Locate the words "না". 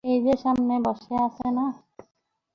1.57-1.65